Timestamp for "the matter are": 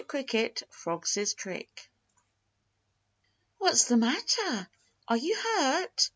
3.83-5.17